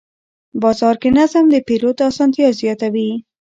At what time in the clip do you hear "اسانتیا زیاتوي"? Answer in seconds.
2.09-3.09